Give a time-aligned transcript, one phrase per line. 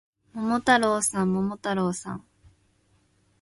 [0.33, 2.25] 桃太郎さん、桃太郎さん